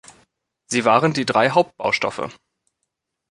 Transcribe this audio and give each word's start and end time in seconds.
Sie 0.65 0.83
waren 0.83 1.13
die 1.13 1.27
drei 1.27 1.51
Hauptbaustoffe. 1.51 2.31